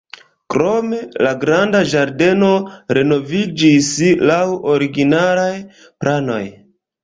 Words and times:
Krome 0.51 1.01
la 1.25 1.33
granda 1.43 1.81
ĝardeno 1.91 2.49
renoviĝis 2.99 3.93
laŭ 4.33 4.41
originalaj 4.77 5.55
planoj. 5.85 6.45